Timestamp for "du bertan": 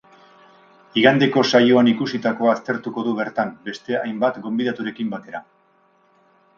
3.11-3.55